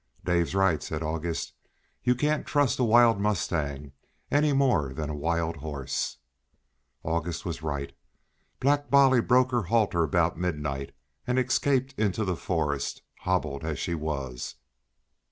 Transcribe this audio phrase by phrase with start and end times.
[0.25, 1.53] "Dave's right," said August.
[2.03, 3.91] "You can't trust a wild mustang
[4.31, 6.17] any more than a wild horse."
[7.03, 7.93] August was right.
[8.59, 10.91] Black Bolly broke her halter about midnight
[11.27, 14.55] and escaped into the forest, hobbled as she was.